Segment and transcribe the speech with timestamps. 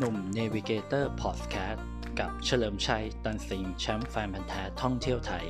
[0.00, 1.86] หนุ่ม Navigator Podcast
[2.20, 5.44] กับเฉลิมชัย ตันสิงแชมป์แฟนพันธุ์แท้ท่องเที่ยวไทย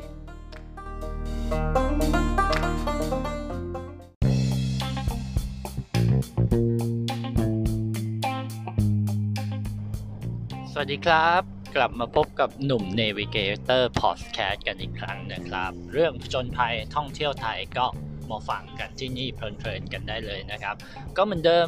[10.72, 11.42] สวัสดีครับ
[11.76, 17.86] กลับมาพบกับหนุ่ม Navigator Podcast กันอีกครั้งนะครับ เรื่องผจญภัยท่องเที่ยวไทยก็
[18.30, 20.74] มาฟังกันที่นี่เพลินๆกันได้เลยนะครับ
[21.16, 21.66] ก็เหมือนเดิม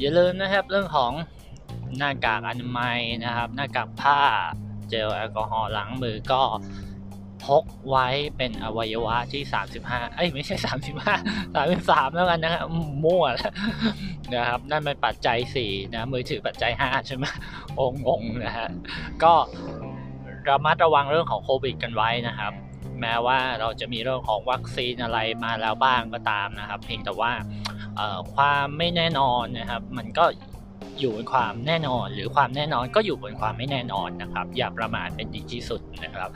[0.00, 1.12] อย่าลืมนะครับเรื่องของ
[1.98, 4.20] หน้ากากอนามัยนะครับ หน้ากากผ้า
[4.88, 6.42] เจลแอลกอฮอล์ล้างมือก็
[7.44, 9.42] พกไว้เป็นอวัยวะที่
[9.80, 12.64] 35 เอ้ยไม่ใช่ 35 33 แล้วกันนะครับ
[13.04, 13.52] มั่วแล้ว
[14.34, 17.24] นะครับ นั่นเป็นปัจจัย 4 นะ มือถือปัจจัย 5 ใช่ไหม
[17.78, 18.68] องงงนะฮะ
[19.22, 19.34] ก็
[20.48, 22.52] ระมัดระวังเรื่องของโควิดกันไว้นะครับ
[23.00, 27.32] แม้ว่าเราจะมีเรื่องของวัคซีนอะไรมาแล้วบ้างก็ตามนะครับ เพียงแต่ว่า
[28.34, 30.24] ความไม่แน่นอนนะครับ มันก็
[31.00, 36.30] อยู่บนความแน่นอน หรือความแน่นอนก็อยู่บนความไม่แน่นอนนะครับ อย่าประมาทเป็นดีที่สุดนะครับ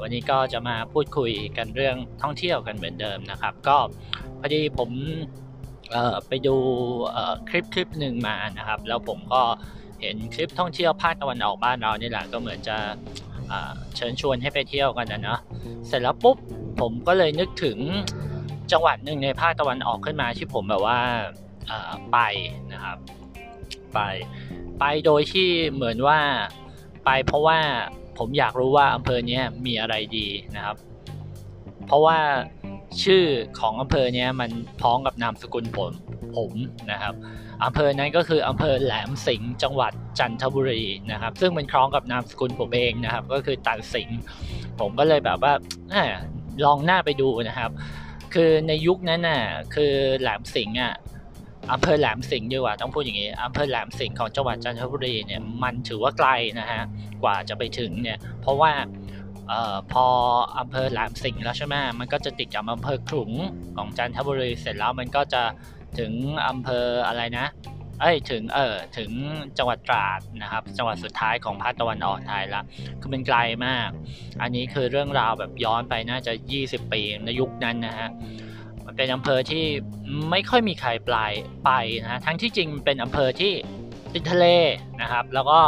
[0.00, 3.76] วันนี้ก็จะมาพูดคุยกันเรื่องท่องเที่ยวกันเหมือนเดิมนะครับ ก็
[4.40, 4.90] พอดีผม
[6.28, 6.56] ไปดู
[7.48, 9.42] คลิปคลิปหนึ่งมานะครับ แล้วผมก็
[10.00, 12.76] เห็นคลิปท่องเที่ยวภาคตะวันออกบ้านเรานี่แหละก็เหมือนจะ
[13.96, 15.40] เชิญชวนให้ไปเที่ยวกันนะเนาะ
[15.86, 16.36] เสร็จแล้วปุ๊บ
[16.80, 17.78] ผมก็เลยนึกถึง
[18.72, 20.98] จังหวัดหนึ่งในภาคตะวันออกขึ้นมาที่ผมแบบว่า
[22.12, 22.18] ไป
[22.72, 22.96] นะครับ
[23.94, 24.00] ไป
[24.80, 26.18] ไปโดยที่เหมือนว่า
[27.04, 27.58] ไปเพราะว่า
[28.18, 30.76] ผมอยากรู้ว่าอำเภอเนี้ยมีอะไรดีนะครับ
[31.86, 32.18] เพราะว่า
[33.02, 33.24] ชื่อ
[33.60, 34.50] ของอำเภอเนี้ยมัน
[34.80, 35.92] พ้องกับนามสกุลผม
[36.36, 36.52] ผม
[36.92, 37.14] นะครับ
[37.64, 44.18] อำเภอนั้นก็คืออำเภอแหลมสิงห์จังหวัดจันทบุรีนะครับ ซึ่งมันคล้องกับนามสกุลผมเองนะครับ ก็คือตันสิงห์
[44.80, 45.52] ผมก็เลยแบบว่า
[46.64, 47.70] ลองหน้าไปดูนะครับ
[48.34, 49.42] คือในยุคนั้นน่ะ
[49.74, 50.94] คือแหลมสิงห์อะ
[51.72, 56.28] อำเภอแหลมสิงห์ดีกว่าต้องพูดอย่างนี้อำเภอแหลมสิงห์ของจังหวัดจันทบุรีเนี่ยมันถือว่าไกล
[56.60, 56.82] นะฮะ
[57.22, 58.72] กว่าจะไปถึงเนี่ยเพราะว่า
[59.50, 60.06] ออพอ
[60.58, 63.30] อำเภอแหลมสิงห์แล้วใช่ไหมมันก็จะติดกับอำเภอขลุง
[63.76, 65.42] ของจันทบุรีเสร็จแล้วมันก็จะ
[65.98, 66.12] ถึง
[66.48, 67.46] อำเภออะไรนะ
[68.00, 69.10] เอ้ยถึงเออถึง
[69.58, 72.62] จังหวัดตราดนะครับ จังหวัดสุดท้ายของภาคตะวันออกไทยละ
[73.00, 73.88] คือมันไกลมาก
[74.42, 76.32] อันนี้คือเรื่องราวแบบย้อนไปน่าจะ
[76.62, 78.08] 20 ปีในยุคนั้นนะฮะ
[78.86, 79.64] มันเป็นอำเภอที่
[80.30, 81.32] ไม่ค่อยมีใครปลาย
[81.64, 81.70] ไป
[82.02, 83.52] นะทั้งที่จริงเป็นอำเภอที่
[84.12, 84.46] ติดทะเล
[85.02, 85.58] นะครับ แล้วก็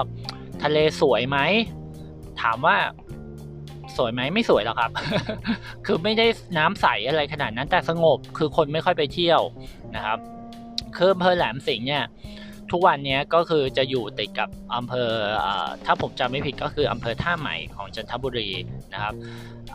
[0.63, 1.39] ทะเลสวยไหม
[2.43, 2.77] ถามว่า
[3.97, 4.91] สวยไหมไม่สวยหรอกครับ
[5.87, 6.27] คือไม่ได้
[6.59, 9.41] น้ำใสอะไรขนาดนั้นแต่สงบคือคนไม่ค่อยไปเที่ยว
[9.97, 10.19] นะครับ
[10.97, 12.05] คืออำเภอแหลมสิงห์เนี่ย
[12.73, 15.11] ทุกวันนี้ก็คือจะอยู่ติดกับอำเภอ
[15.87, 18.49] ถ้าผมจำไม่ผิดก็คืออำเภอท่าใหม่ของจันทบุรี
[18.93, 19.15] นะครับ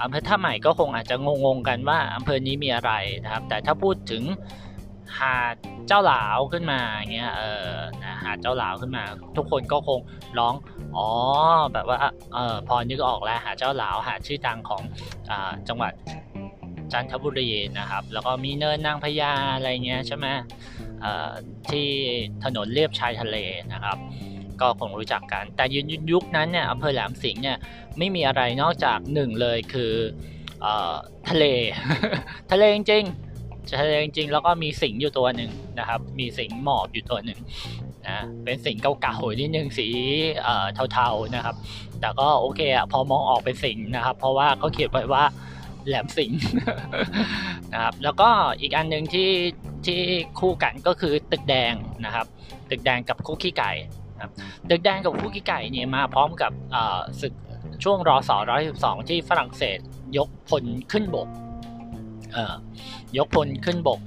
[0.04, 1.16] อำเภอท่าใหม่ก็คงอาจจะ
[1.46, 2.92] งงๆกันว่าอำเภอนี้มีอะไร
[3.24, 4.24] นะครับ แต่ถ้าพูดถึง
[5.20, 5.56] หาด
[5.88, 6.80] เจ้าหลาวขึ้นมา
[7.14, 7.44] เงี้ยเอ
[7.74, 9.04] อนะหาดเจ้าหลาวขึ้นมา
[9.38, 10.00] ทุกคนก็คง
[10.40, 10.54] ร้อง
[10.98, 11.08] อ๋อ
[11.74, 11.98] แบบว่า
[12.34, 14.82] เออพอนึกออกแล้วหาดเจ้าหลาวหาดชื่อดังของ
[15.30, 15.34] อ
[15.68, 15.94] จังหวัด
[16.94, 20.28] จันทบุรีนะครับ แล้วก็มีเนินนางพญาอะไรเงี้ยใช่ไหม
[21.70, 21.90] ที่
[22.44, 23.38] ถนนเลียบชายทะเล
[23.74, 23.98] นะครับ
[24.62, 27.58] ก็คงรู้จักกัน แต่ยุคยุคนั้นเนี่ยอำเภอแหลมสิงห์เนี่ย
[27.98, 29.94] ไม่มีอะไรนอกจากหนึ่งเลยคือ
[30.66, 30.68] อ
[31.30, 31.46] ทะเล
[32.52, 33.06] ทะเลจริง
[33.80, 37.40] ทะเลจริงแล้วก็มีสิงอยู่ตัวหนึ่งนะครับ มีสิงหมอบอยู่ตัวหนึ่ง
[38.08, 39.88] นะเป็นสิงเก่าๆนิดนึงสี
[40.94, 41.56] เทาๆนะครับ
[42.00, 45.24] แต่ก็โอเคอะพอมองออกเป็นสิงนะครับ เพราะว่าเขาเขียนไว้ว่า
[45.88, 46.32] แหลมสิง
[47.74, 48.30] นะครับแล้วก็
[48.62, 49.30] อีกอันหนึ่งที่
[49.88, 50.02] ที่
[50.40, 51.74] คู่กันก็คือตึกแดง
[52.06, 52.26] นะครับ
[52.70, 53.72] ตึกแดงกับคุกขี้ไก่
[54.22, 54.32] ครับ
[54.70, 56.52] ตึกแดงกับคุกขี้ไก่เนี่ยมาพร้อมกับ
[57.22, 57.34] ศึก
[57.84, 59.80] ช่วงรอสอร้อยสิบสองที่ฝรั่งเศส
[60.18, 61.28] ยกพลขึ้นบก
[63.18, 64.02] ยกพลขึ้นบก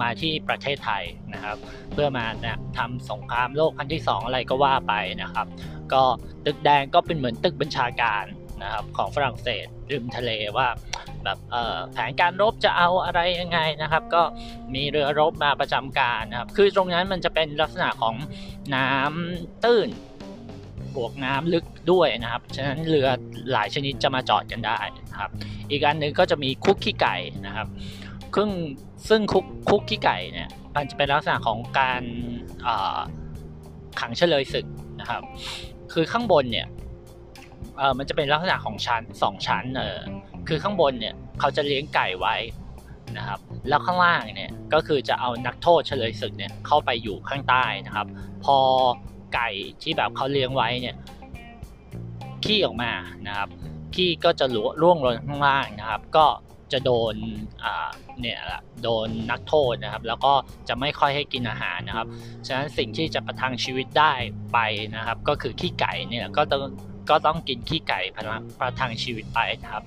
[0.00, 1.56] มาที่ประเทศไทยนะครับ
[1.92, 2.24] เพื่อมา
[2.78, 5.46] ทำสงครามโลกครั้งที่ 2 อะไรก็ว่าไปนะครับ
[5.92, 6.02] ก็
[6.46, 8.24] ตึกแดงก็เป็นเหมือนตึกบัญชาการ
[8.62, 10.66] นะครับของฝรั่งเศสริมทะเลว่า
[11.28, 11.44] แบบ
[11.92, 14.22] แผนการรบจะเอาอะไรยังไงนะครับ ก็
[14.74, 18.14] มีเรือรบมาประจำการนะครับ คือตรงนั้นมันจะเป็นลักษณะของ
[18.74, 19.88] น้ำตื้น
[20.96, 23.06] บวกน้ำลึกด้วยนะครับ ฉะนั้นเรือ
[23.52, 24.78] หลายชนิดจะมาจอดกันได้
[25.10, 25.30] นะครับ
[25.70, 27.16] อีกอันหนึ่งก็จะมีคุกขี้ไก่
[27.46, 27.68] นะครับ
[28.36, 28.50] ซึ่ง
[29.08, 32.02] ซึ่งคุกคุกขี้ไก่เนี่ยมันจะเป็นลักษณะของการ
[34.00, 34.66] ขังเฉลยศึก
[35.00, 35.22] นะครับ
[35.92, 36.68] คือข้างบนเนี่ย
[37.98, 39.98] มันจะเป็นลักษณะของชั้นสองชั้นเออ
[40.48, 42.36] คือข้างบนเนี่ยเขาจะเลี้ยงไก่ไว้
[43.18, 48.06] นะครับแล้วข้างล่างเนี่ยก็คือจะเอานักโทษเฉลยศึกเนี่ยเข้าไปอยู่ข้างใต้นะครับ
[48.44, 48.56] พอ
[49.34, 49.48] ไก่
[49.82, 50.96] ที่แบบเขาเลี้ยงไว้เนี่ย
[52.44, 52.92] ขี้ออกมา
[53.26, 53.48] นะครับ
[53.94, 54.46] ขี้ก็จะ
[54.82, 56.26] ร่วงลงข้างล่างนะครับ ก็
[56.72, 57.14] จะโดน
[58.20, 60.32] เนี่ยละโดนนักโทษนะครับ แล้วก็
[60.68, 62.06] จะไม่ค่อยให้กินอาหารนะครับ
[62.46, 64.12] ฉะนั้นสิ่งที่จะประทังชีวิตได้
[64.52, 64.58] ไป
[64.96, 66.62] นะครับ ก็คือขี้ไก่เนี่ยก็ต้อง
[67.10, 68.00] ก็ต้องกินขี้ไก่
[68.60, 69.84] ประทังชีวิตไปนะครับ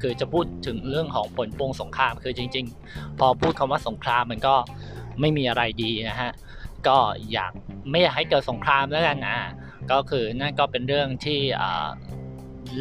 [0.00, 4.54] คือจะพูดถึงเรื่องของผลพวงสงคราม คือจริง ๆ พอพูดคำว่าสงครามมันก็
[5.20, 6.30] ไม่มีอะไรดีนะฮะ
[6.86, 6.96] ก็
[7.32, 7.52] อยาก
[7.90, 9.38] ไม่อยากให้เกิดสงครามแล้วกันนะ
[9.92, 11.38] ก็คือนั่นก็เป็นเรื่องที่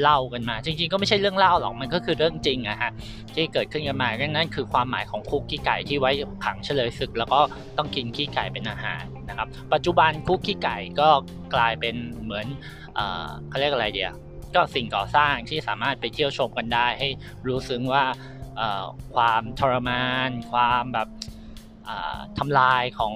[0.02, 2.92] เล่ากันมา จริง ๆ ก็ไม่ใช่เรื่องเล่าหรอกมันก็คือเรื่องจริงอะฮะ
[3.36, 6.12] ที่เกิดขึ้นกันมานั่นคือความหมายของคุกกี้ไก่ที่ไว้
[6.46, 7.40] ขังเฉลยศึก แล้วก็
[7.78, 11.10] ต้องกินขี้ไก่เป็นอาหารนะครับ ปัจจุบันคุกกี้ไก่ก็
[11.56, 12.46] กลายเป็นเหมือน
[13.50, 14.12] เขาเรียกอะไรเดีย
[14.56, 17.08] ก็สิ่งก่อสร้างที่สามารถไปเที่ยวชมกันได้ ให้
[17.48, 18.04] รู้ซึ้งว่า
[19.16, 21.10] ความทรมาน ความแบบ
[22.38, 23.16] ทำลายของ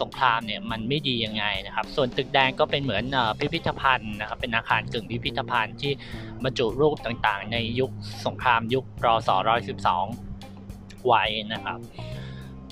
[0.00, 3.04] สงครามเนี่ยมันไม่ดียังไงนะครับ ส่วนตึกแดงก็เป็นเหมือน
[3.38, 5.92] พิพิธภัณฑ์นะครับ เป็นอาคารกึ่งพิพิธภัณฑ์ที่
[6.44, 7.90] บรรจุรูปต่างๆ ในยุค
[8.26, 9.30] สงครามยุครอส
[10.18, 11.78] 112ไว้นะครับ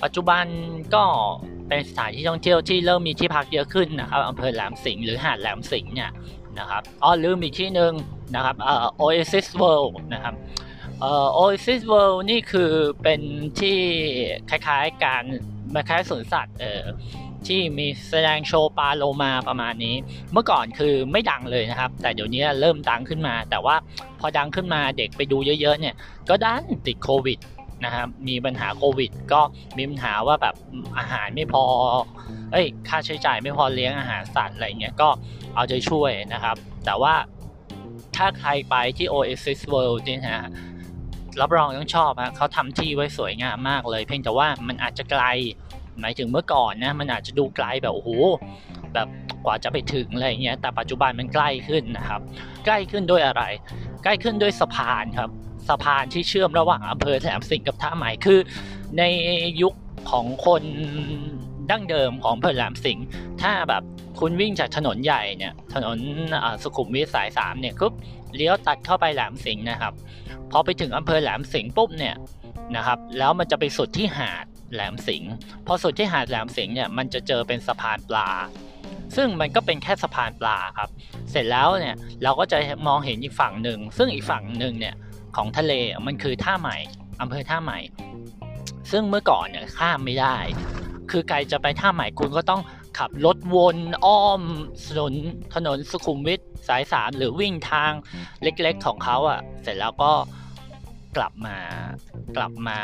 [0.03, 0.45] ปัจจุบัน
[0.95, 1.03] ก็
[1.67, 6.11] เป็นสถานที่ท่องเที่ยวที่เริ่มมีที่พักเยอะขึ้นนะครับอำเภอแหลมสิงห์หรือหาดแหลมสิงห์เนี่ย
[6.59, 7.93] นะครับอ๋อลืมอีกที่หนึ่ง
[8.35, 10.35] นะครับเอ่อ Oasis World นะครับ
[11.01, 12.71] เอ่อ Oasis World นี่คือ
[13.03, 13.21] เป็น
[13.59, 13.77] ที่
[14.49, 15.23] คล้ายๆการ
[15.73, 16.83] มาคล้ายสวนสัตว์เอ่อ
[17.47, 19.95] ที่มีแสดงโชว์ปลาโลมาประมาณนี้
[20.31, 23.75] เมื่อก่อนคือไม่ดังเลยนะครับ แต่เดี๋ยวนี้เริ่มดังขึ้นมา แต่ว่า
[24.19, 25.95] พอดังขึ้นมาเด็กไปดูเยอะๆเนี่ย
[26.29, 27.39] ก็ดันติดโควิด
[27.85, 29.41] นะครับมีปัญหาโควิด ก็
[29.77, 30.55] มีปัญหาว่าแบบ
[30.97, 31.63] อาหารไม่พอ
[32.51, 35.09] เอ้ยค่าใช้จ่ายไม่พอเลี้ยงอาหารสัตว์อะไรเงี้ยก็
[35.55, 36.55] เอาใจช่วยนะครับ
[36.85, 37.13] แต่ว่า
[38.15, 40.49] ถ้าใครไปที่ Oasis World นี่ยนะ
[41.41, 45.23] รับรองต้องชอบฮะเขาทำที่ไว้สวยงามมากเลย เพียงแต่ว่ามันอาจจะไกล
[45.99, 48.09] หมายถึงเมื่อก่อนนะมันอาจจะดูไกลแบบโอ้โห
[48.93, 49.07] แบบ
[49.45, 52.21] กว่าจะไปถึงอะไรเงี้ยแต่ปัจจุบันมันใกล้ขึ้นนะครับ
[52.65, 53.43] ใกล้ขึ้นด้วยอะไร
[54.03, 55.29] ใกล้ขึ้นด้วยสะพานครับ
[55.69, 58.39] สะพานที่เชื่อมระหว่างอำเภอแหลมสิงห์กับท่าใหม่คือ
[58.97, 59.03] ใน
[59.61, 59.73] ยุค
[60.11, 60.63] ของคน
[61.71, 63.05] ดั้งเดิมของอำเภอแหลมสิงห์
[63.41, 63.83] ถ้าแบบ
[64.25, 65.97] คุณวิ่งจากถนนใหญ่เนี่ยถนน
[66.63, 67.93] สุขุมวิทสายสามเนี่ยปุ๊บ
[68.35, 69.93] เลี้ยวตัดเข้าไปแหลมสิงห์นะครับ
[70.51, 72.15] พอไปถึงอำเภอแหลมสิงห์ปุ๊บเนี่ย
[72.75, 75.31] นะครับแล้วมันจะไปสุดที่หาดแหลมสิงห์
[75.67, 78.29] พอสุดที่หาดแหลมสิงห์เนี่ยมันจะเจอเป็นสะพานปลา
[79.15, 80.89] ซึ่งมันก็เป็นแค่สะพานปลาครับ
[81.31, 84.95] เสร็จแล้วเนี่ยเราก็จะมองเห็นอีกฝั่งหนึ่ง ซึ่งอีกฝั่งหนึ่งเนี่ย
[85.35, 85.73] ของทะเล
[86.07, 86.77] มันคือท่าใหม่
[87.21, 87.79] อำเภอท่าใหม่
[88.91, 90.37] ซึ่งเมื่อก่อนเนี่ยข้ามไม่ได้
[91.11, 92.61] คือไกลจะไปท่าใหม่คุณก็ต้อง
[92.97, 94.41] ขับรถวนอ้อม
[94.87, 95.13] ถนน
[95.55, 97.91] ถนนสุขุมวิทสายสามหรือวิ่งทาง
[98.43, 100.13] เล็กๆของเขาอะ่ะ เสร็จแล้วก็
[101.17, 101.57] กลับมา
[102.37, 102.79] กลับมา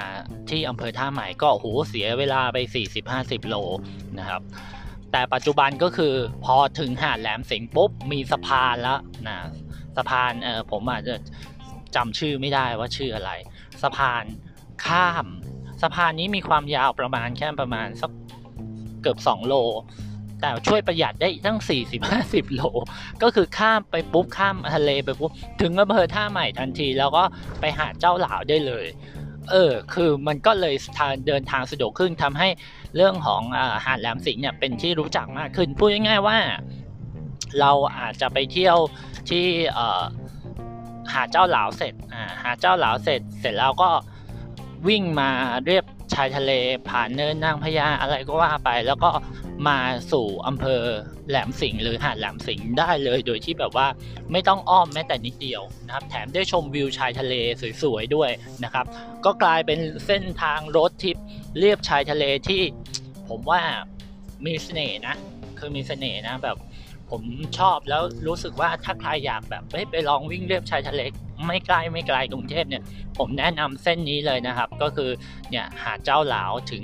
[0.50, 2.57] ที่อำเภอท่าใหม่ก็โหเสียเวลาไป
[3.03, 3.56] 40-50 โล
[4.19, 4.41] นะครับ
[5.11, 6.13] แต่ปัจจุบันก็คือ
[6.45, 9.38] พอถึงหาดแหลมสิงห์ปุ๊บมีสะพานแล้วนะ
[9.97, 11.15] สะพานเออผมอาจจะ
[11.95, 13.31] จำชื่อไม่ได้ว่าชื่ออะไร
[13.83, 14.23] สะพาน
[14.85, 15.25] ข้าม
[15.81, 18.11] สะพานนี้มีความยาวประมาณแค่ประมาณสัก
[19.01, 19.54] เกือบ 2 โล
[20.42, 21.60] แต่ช่วยประหยัดได้ตั้ง
[22.07, 22.62] 40-50 โล
[23.22, 25.31] ก็คือข้ามไปปุ๊บข้ามทะเลไปปุ๊บ
[25.62, 27.24] ถึงอำเภอท่าใหม่ทันที แล้วก็
[27.60, 28.86] ไปหาเจ้าหลาวได้เลย
[29.51, 30.75] เออ คือมันก็เลย
[31.28, 32.50] เดินทางสะดวกขึ้นทำให้
[32.96, 36.38] เรื่องของอหารแหลมสิงห์เนี่ยเป็นที่รู้จักมากขึ้น พูดง่ายๆว่า
[37.60, 38.78] เราอาจจะไปเที่ยว
[39.30, 39.45] ที่
[41.13, 41.94] หาเจ้าหลาวเสร็จ
[42.44, 43.90] หาเจ้าหลาวเสร็จ เสร็จแล้วก็
[44.88, 45.30] วิ่งมา
[45.66, 46.51] เรียบายทะเล
[46.89, 49.12] ผ่านเนินนางพญาอะไรก็ว่าไป แล้วก็
[49.68, 49.80] มา
[50.12, 50.81] สู่อำเภอ
[51.30, 53.88] แหลมสิงห์หรือหาดแหลมสิงห์ได้เลยโดยที่แบบว่า
[54.31, 57.33] ไม่ต้องอ้อมแม้แต่นิดเดียวนะครับ แถมได้ชมวิวชายทะเล
[57.81, 58.31] สวยๆด้วย
[58.64, 58.85] นะครับ
[59.26, 61.18] ก็กลายเป็นเส้นทางรถทิป
[61.59, 62.61] เรียบชายทะเลที่
[63.30, 63.61] ผมว่า
[64.45, 65.16] มีเสน่ห์นะ
[65.59, 66.57] คือมีเสน่ห์นะแบบ
[67.09, 67.21] ผม
[67.59, 71.02] ชอบแล้วรู้สึกว่าถ้าใครอยากแบบไปลองวิ่งเรียบชายทะเล
[71.46, 72.84] ไม่ไกลไม่ไกลกรุงเทพเนี่ย
[73.18, 75.10] ผมแนะนำเส้นนี้เลยนะครับ ก็คือ
[75.52, 76.84] เนี่ยหาดเจ้าหลาวถึง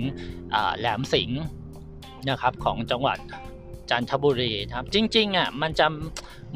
[0.78, 1.42] แหลมสิงห์
[2.30, 3.18] นะครับของจังหวัด
[3.90, 5.88] จันทบุรีครับจริงๆอะมันจะ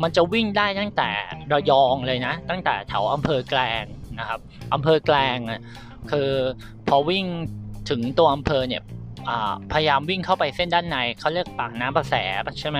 [0.01, 1.09] มันจะวิ่งได้ตั้งแต่
[1.53, 3.83] ระยองเลยนะ ตั้งแต่แถวอำเภอแกลง
[4.19, 4.39] นะครับ
[4.73, 5.61] อำเภอแกลงอะ
[6.11, 6.29] คือ
[6.87, 7.25] พอวิ่ง
[7.89, 8.83] ถึงตัวอำเภอเนี่ย
[9.71, 12.15] พยายามวิ่งเข้าไปเส้นด้านในเขาเรียกปากน้ำประแส
[12.59, 12.79] ใช่ไหม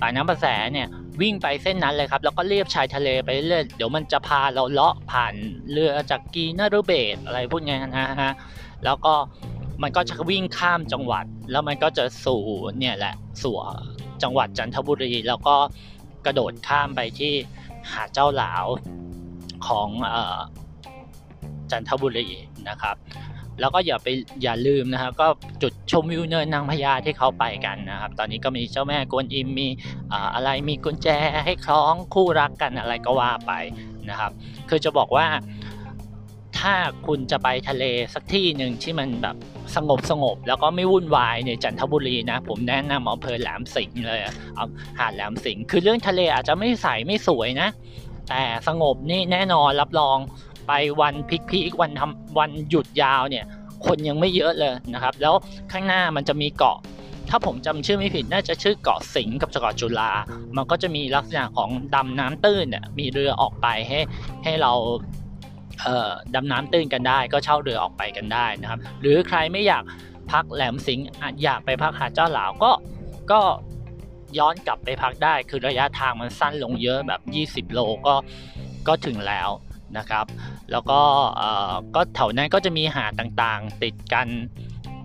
[0.00, 0.88] ปากน้ำประแสเนี่ย
[1.20, 5.34] วิ่งไปเส้นนั้นเลยครับ แล้วก็เลียบชายทะเลไปเรื่อยเดี๋ยวมันจะพาเราเลาะผ่าน
[5.72, 8.32] เรือจากกีนารูเบตอะไรพวกนี้นะฮะ
[8.84, 9.14] แล้วก็
[9.82, 12.42] มันก็จะวิ่งข้ามจังหวัด แล้วมันก็จะสู่
[12.78, 13.54] เนี่ยแหละสู่
[14.22, 15.56] จังหวัดจันทบุรี แล้วก็
[16.26, 17.32] กระโดดข้ามไปที่
[17.92, 18.64] หาดเจ้าหลาว
[19.66, 19.88] ของ
[21.70, 22.28] จันทบุรี
[22.68, 22.96] นะครับ
[23.60, 24.08] แล้วก็อย่าไป
[24.42, 25.26] อย่าลืมนะครับก็
[25.62, 29.68] จุดชมวิวเนินนางพญาที่เขาไปกันนะครับ ตอนนี้ก็มีเจ้าแม่กวนอิมมี
[30.34, 31.08] อะไรมีกุญแจ
[31.44, 33.52] ให้คล้องคู่รักกันอะไรก็ว่าไป
[34.10, 34.32] นะครับ
[34.68, 35.26] คือจะบอกว่า
[36.58, 36.74] ถ้า
[37.06, 39.36] คุณจะไปทะเลสักที่หนึ่งที่มันแบบ
[39.76, 44.66] สงบสงบแล้วก็ไม่วุ่นวายในจันทบุรีนะ ผมแนะนำอำเภอแหลมสิงห์เลยเอา
[44.98, 47.68] หาดแหลมสิงห์คือเรื่องทะเลอาจจะไม่ใสไม่สวยนะ
[48.28, 50.18] แต่สงบนี่แน่นอนรับรอง
[50.66, 53.44] ไปวันพิกพีกวันทำวันหยุดยาวเนี่ย
[53.86, 55.34] คนยังไม่เยอะเลยนะครับ แล้ว
[55.72, 56.78] ข้างหน้ามันจะมีเกาะ
[57.30, 60.10] ถ้าผมจำชื่อไม่ผิดน่าจะชื่อเกาะสิงห์กับเกาะจุฬา
[60.56, 64.00] มันก็จะมีลักษณะของดำน้ำตื้นเนี่ยมีเรือออกไปให้
[64.44, 64.72] ให้เรา
[65.80, 69.82] เอ่อดำน้ำตื้นกันได้ ก็เช่าเรือออกไปกันได้นะครับ หรือใครไม่อยาก
[70.32, 71.06] พักแหลมสิงห์
[71.44, 72.72] อยากไปพักหาดเจ้าหลาวก็
[73.32, 73.40] ก็
[74.38, 77.20] ย้อนกลับไปพักได้ คือระยะทางมันสั้นลงเยอะแบบ
[77.68, 78.14] 20 โลก็
[78.88, 79.48] ก็ถึงแล้ว
[79.98, 80.26] นะครับ
[80.72, 81.00] แล้วก็
[81.94, 84.28] ก็แถวนั้นก็จะมีหาดต่างๆ ติดกัน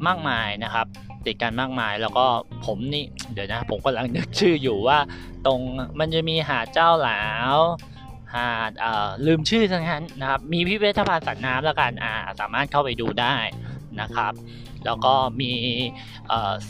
[0.07, 0.87] มากมายนะครับ
[1.25, 2.25] ติดกันมากมายแล้วก็
[2.65, 4.99] ผมนี่เดี๋ยวนะผมกำลังนึกชื่ออยู่ว่า
[5.45, 5.59] ตรง
[5.99, 7.23] มันจะมีหาดเจ้าหลา
[7.55, 7.57] ว
[8.35, 8.71] หาด
[9.25, 13.35] ลืมชื่อทั้งนั้นนะครับ มีพิพิธภัณฑ์สัตว์น้ำแล้วกันอ่าสามารถเข้าไปดูได้
[14.01, 14.33] นะครับ
[14.85, 15.51] แล้วก็มี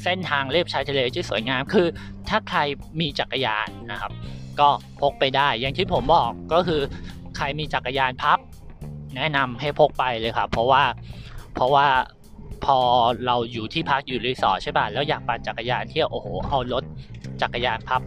[0.04, 1.88] เส้นทางเลียบชายทะเลที่สวยงามคือ
[2.30, 2.60] ถ้าใคร
[3.00, 4.12] มีจักรยานนะครับ
[4.60, 4.70] ก็
[5.02, 6.82] พกไปได้อย่างที่ผมบอกก็คือ
[7.38, 8.40] ใครมีจักรยานพับ
[9.16, 10.84] แนะนำให้พกไปเลยครับ เพราะว่า
[11.56, 11.88] เพราะว่า
[12.66, 12.80] พอ
[13.26, 16.84] เราอยู่ที่พักอยู่รีสอร์ทใช่ป่ะแล้วอยากปั่นจักรยานเที่ยวโอ้โหเอารถ
[17.42, 18.02] จักรยานพับ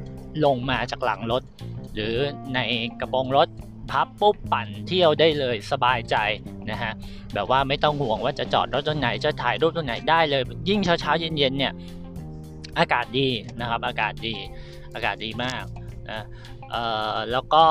[0.44, 1.42] ลงมาจากหลังรถ
[1.94, 2.14] หรือ
[2.54, 2.58] ใน
[3.00, 3.48] กระโปรงรถ
[3.90, 6.16] พับปุ๊บปั่นเที่ยวได้เลยสบายใจ
[6.70, 6.92] นะฮะ
[7.34, 11.72] แบบว่าไม่ต้องห่วงว่าจะจอดรถตรงไหนจะถ่ายรูปตรงไหนได้เลย ยิ่งเช้าเช้าเย็นเย็นเนี่ย
[12.78, 13.28] อากาศดี
[13.60, 14.34] นะครับอากาศดี
[14.94, 15.64] อากาศดีมาก
[16.10, 16.24] นะ
[16.70, 16.84] เอ่
[17.14, 17.64] อแล้วก็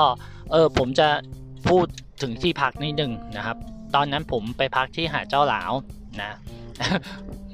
[0.50, 1.08] เออผมจะ
[1.68, 1.86] พูด
[2.22, 3.56] ถึงที่พักนิดนึงนะครับ
[3.94, 5.72] ตอนนั้นผมไปพักที่หาดเจ้าหลาว
[6.20, 6.36] นะ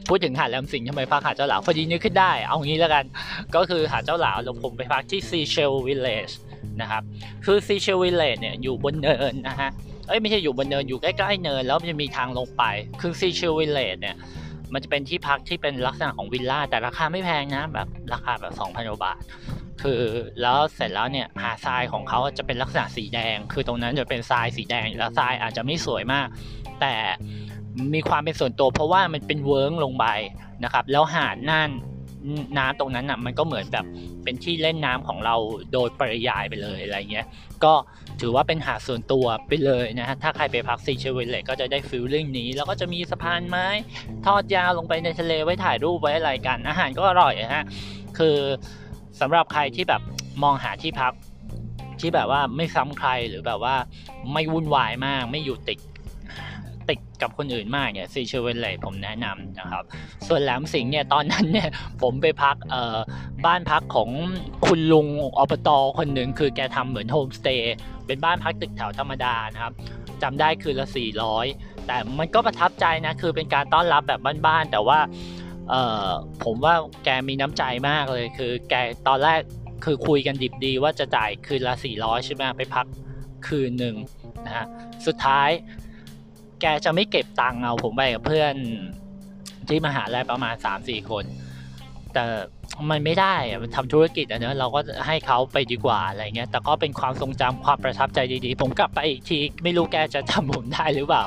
[0.08, 3.04] พูดถึงหาดแหลมสิงห์ทำไมพักหาดเจ้าหลาวพอดีนึกขึ้นได้ เอางี้แล้วกัน
[3.54, 6.30] ก็คือหาดเจ้าหลาวแล้วผมไปพักที่ Seashell Village
[6.80, 7.02] นะครับ
[7.44, 9.70] คือ Seashell Village เนี่ยอยู่บนเนินนะฮะ
[10.08, 12.62] เอ้ยไม่ใช่อยู่บนเนินอยู่ใกล้ๆเนินแล้วมันจะมีทางลงไป
[13.00, 14.16] คือ Seashell Village เนี่ย
[14.72, 19.20] มันจะเป็นที่พักที่เป็นลักษณะของวิลล่าแต่ราคาไม่แพงนะแบบราคาแบบ2,000กว่าบาท
[19.82, 20.02] คือ
[20.42, 26.26] แล้วเสร็จแล้วเนี่ยหาดทรายของเขาจะเป็นลักษณะสีแดง คือตรงนั้นจะเป็นทรายสีแดง แล้วทรายอาจจะไม่สวยมาก
[26.80, 26.94] แต่
[27.94, 30.06] มีความเป็นส่วนตัวเพราะว่ามันเป็นเวิ้งลงไป
[30.64, 31.70] นะครับ แล้วหาดน่าน
[32.58, 33.86] น้ำตรงนั้นอะมันก็เหมือนแบบ
[34.24, 35.36] เป็นที่เล่นน้ำของเรา
[35.72, 37.26] โดยปริยายไปเลยอะไรเงี้ย
[37.64, 37.74] ก็
[38.20, 43.66] ถือว่าเป็นหาดส่วนตัวไปเลยนะฮะถ้าใครไปพักซีเชเวลเลก็จะได้ feeling นี้ แล้วก็จะมีสะพานไม้
[44.26, 47.64] ทอดยาวลงไปในทะเลไว้ถ่ายรูปไว้อะไรกัน อาหารก็อร่อยฮะ
[48.18, 48.36] คือ
[49.20, 50.02] สำหรับใครที่แบบ
[50.42, 51.12] มองหาที่พัก
[52.00, 53.74] ที่แบบว่าไม่ซ้ำใครหรือแบบว่า
[54.32, 55.78] ไม่วุ่นวายมาก ไม่อยู่ติด
[56.88, 59.84] ติดกับคนอื่นมากเนี่ยซีเชเวนเลยผมแนะนำนะครับ
[60.28, 61.70] ส่วนแหลมสิงห์เนี่ยตอนนั้นเนี่ย
[62.02, 62.98] ผมไปพักเอ่อ
[63.46, 64.10] บ้านพักของ
[64.66, 65.06] คุณลุง
[65.38, 65.68] อบต
[65.98, 67.74] คนหนึ่งคือแกทำเหมือนโฮมสเตย์
[68.06, 69.72] เป็นบ้านพักตึกแถวธรรมดานะครับ
[70.22, 70.86] จำได้คือละ
[71.36, 74.98] 400 แต่มันก็ประทับใจนะ คือเป็นการต้อนรับแบบบ้านๆแต่ว่า
[75.70, 76.10] เอ่อ
[76.44, 78.74] ผมว่าแกมีน้ำใจมากเลย คือ แก
[79.08, 79.40] ตอนแรก
[79.84, 82.86] คือคุยกันดิบดีว่าจะจ่ายคืนละ400ใช่ไหมไปพัก
[83.46, 83.96] คืนหนึ่ง
[84.46, 84.66] นะฮะ
[85.06, 85.50] สุดท้าย
[86.60, 88.54] แกจะไม่เก็บตังค์เอาผมไปกับเพื่อน
[89.68, 91.24] ที่มหาลัยประมาณ 3-4 คน
[92.12, 92.24] แต่
[92.90, 101.24] มันไม่ได้อะมันทำธุรกิจอะเนอะเราก็ให้เขาไปดีกว่าอะไรเงี้ยแต่ก็เป็นความทรงจำความประทับใจดีๆ ผมกลับไปอีกทีไม่รู้แกจะจำผมได้หรือเปล่า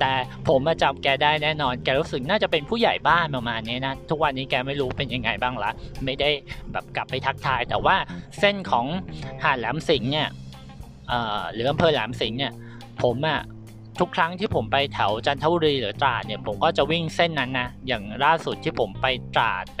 [0.00, 0.12] แต่
[0.48, 5.70] ผมมาจำแกได้แน่นอน แกรู้สึกน่าจะเป็นผู้ใหญ่บ้านประมาณนี้นะทุกวันนี้แกไม่รู้เป็นยังไงบ้างละ
[6.04, 6.30] ไม่ได้
[6.72, 7.96] แบบกลับไปทักทาย แต่ว่า
[8.38, 8.86] เส้นของ
[9.42, 10.28] หาดแหลมสิงห์เนี่ย
[11.52, 12.52] หรืออำเภอแหลมสิงห์เนี่ย
[13.02, 13.40] ผมอะ
[14.00, 19.80] ทุกครั้งที่ผมไปแถวจันทบุรีหรือตราดเนี่ยผมก็จะวิ่งเส้นนั้นนะอย่างล่าสุดที่ผมไปตราดไป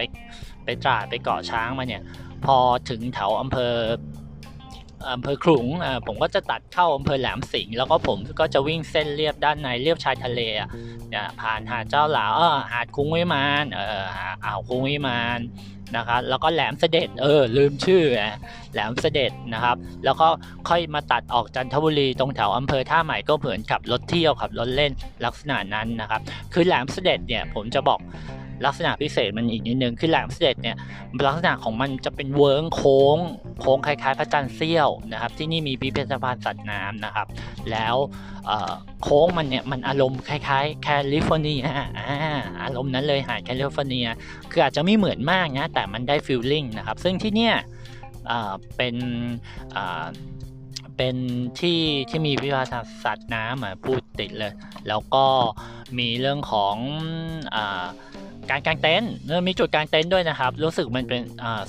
[0.64, 2.02] ไปตราดไปเกาะช้างมาเนี่ย
[2.44, 2.56] พอ
[2.90, 3.74] ถึงแถวอำเภอ
[5.12, 5.66] อำเภอขลุง
[6.06, 10.68] ผมก็จะตัดเข้าอำเภอแหลมสิงห์แล้วก็ผมก็จะวิ่งเส้นเรียบด้านในเรียบชายทะเลอะ
[11.40, 14.04] ผ่านหาดเจ้าหลาวเออหาดคุ้งวิมานเออ
[14.44, 15.40] อ่าวคุ้งวิมาน
[15.96, 18.02] นะครับแล้วก็แหลมเสด็จเออลืมชื่อ
[18.72, 20.28] แหลมเสด็จนะครับ แล้วก็
[20.68, 24.92] ค่อยมาตัดออกจันทบุรีตรงแถวอำเภอท่าใหม่ก็เหมือนขับรถเที่ยวขับรถเล่น
[25.24, 26.20] ลักษณะนั้นนะครับ
[26.52, 28.00] คือแหลมเสด็จเนี่ยผมจะบอก
[28.64, 30.76] ลักษณะพิเศษมันอีกนิดนึงคือแหลมเสด็จเนี่ย
[31.26, 33.18] ลักษณะของมันจะเป็นเวิ้งโค้ง
[33.60, 37.26] โค้งคล้ายๆ พระจันทร์เสี้ยวนะครับ ที่นี่มีพิพิธภัณฑ์สัตว์น้ำนะครับ
[37.70, 37.96] แล้ว
[39.02, 41.62] โค้งมันเนี่ยมันอารมณ์คล้ายๆ แคลิฟอร์เนีย
[42.62, 44.06] อารมณ์นั้นเลยหาดแคลิฟอร์เนีย
[44.50, 47.54] คืออาจจะไม่เหมือนมากนะแต่มันได้ feeling นะครับ ซึ่งที่เนี่ย
[48.76, 48.96] เป็น
[50.96, 51.16] เป็น
[51.60, 51.80] ที่
[52.10, 54.52] ที่มีพิพิธภัณฑ์สัตว์น้ำพูดติดเลย
[54.88, 55.24] แล้วก็
[55.98, 56.76] มีเรื่องของ
[57.54, 57.56] อ
[58.50, 59.12] การกางเต็นท์
[59.46, 61.22] มีจุดกางเต็นท์ด้วยนะครับ รู้สึกมันเป็น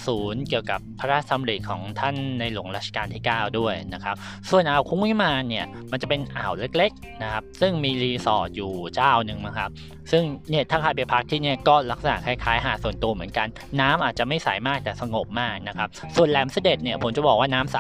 [0.06, 4.16] ศูนย์เกี่ยวกับพระราชดำริของท่านในหลวงรัชกาลที่ 9 ด้วยนะครับ
[4.50, 9.70] ส่วนอ่าวคุ้งวิมานเนี่ยมันจะเป็นอ่าวเล็กๆนะครับซึ่งมีรีสอร์ทอยู่เจ้าหนึ่งนะครับ
[10.12, 13.48] ซึ่งเนี่ยถ้าใครไปพักที่เนี่ยก็ลักษณะคล้ายๆ หาดส่วนตัวเหมือนกัน
[13.82, 17.80] น้ำอาจจะไม่ใสมากแต่สงบมากนะครับ ส่วนแหลมเสด็จเนี่ยผมจะบอกว่าน้ำใส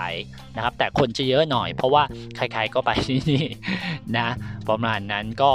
[0.56, 2.04] นะครับ แต่คนจะเยอะหน่อย เพราะว่า
[2.36, 3.46] ใครๆก็ไปที่นี่
[4.18, 4.28] นะ
[4.70, 5.52] ประมาณนั้นก็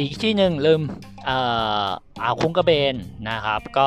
[0.00, 0.82] อีกที่หนึ่งลืม
[1.28, 2.94] อ่าวคุ้งกระเบน
[3.30, 3.86] นะครับ ก็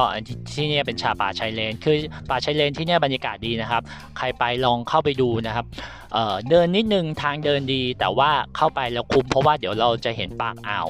[0.53, 1.95] ที่นี่เป็นชาป่าชายเลน คือ
[2.29, 3.83] ป่าชายเลนที่นี่บรรยากาศดีนะครับ
[4.17, 5.65] ใครไปลองเข้าไปดูนะครับ
[6.13, 10.87] เเดินนิดนึงทางเดินดี แต่ว่าเข้าไปแล้วคุ้มเพราะว่าเดี๋ยวเราจะเห็นปากอ่าว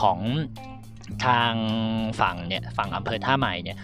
[0.00, 0.18] ของ
[1.26, 1.52] ทาง
[2.20, 3.78] ฝั่งเนี่ยฝั่งอำเภอท่าใหม่เนี่ย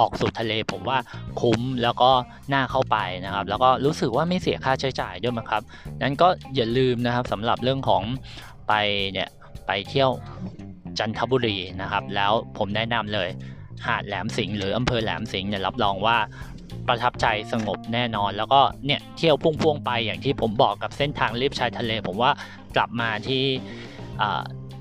[0.00, 0.98] ออกสู่ทะเลผมว่า
[1.40, 2.10] คุ้มแล้วก็
[2.52, 5.62] น่าเข้าไปนะครับ แล้วก็รู้สึกว่าไม่เสียค่าใช้จ่ายด้วยมั้งครับ
[6.02, 8.02] นั้นก็อย่าลืมนะครับสำหรับเรื่องของ
[8.68, 8.74] ไป
[9.12, 9.28] เนี่ย
[9.68, 10.10] ไปเที่ยว
[10.98, 13.28] จันทบุรีนะครับ แล้วผมแนะนำเลย
[13.86, 16.16] หาดแหลมสิงห์หรืออำเภอแหลมสิงห์เนี่ยรับรองว่า
[16.88, 22.32] ประทับใจสงบแน่นอน แล้วก็เนี่ยเที่ยวพุ่งๆไปอย่างที่ผมบอกกับเส้นทางเลียบชายทะเล ผมว่า
[22.76, 23.44] กลับมาที่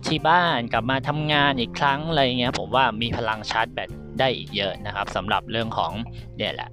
[0.05, 3.89] ที่บ้านกลับมาทำงานอีกครั้งอะไรเงี้ยผมว่ามีพลังชาร์จแบต
[4.19, 5.91] ได้อีกเยอะนะครับสำหรับเรื่องของ
[6.37, 6.69] เนี่ยแหละ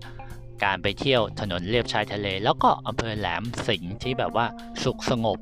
[0.65, 4.47] การไปเที่ยวถนนเลียบชายทะเล แล้วก็อำเภอแหลมสิงห์ที่แบบว่า
[4.83, 5.39] สุขสงบ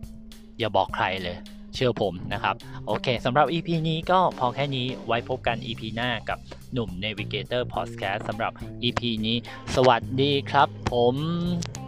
[0.58, 1.36] อย่าบอกใครเลย
[1.74, 2.54] เชื่อผมนะครับ
[2.86, 6.38] โอเคสำหรับ EP นี้ก็พอแค่นี้ไว้พบกัน EP หน้ากับ
[6.72, 8.52] หนุ่ม Navigator Podcast สำหรับ
[8.82, 9.36] EP นี้
[9.74, 11.81] สวัสดีครับผม